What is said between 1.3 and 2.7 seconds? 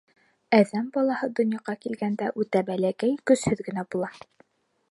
донъяға килгәндә үтә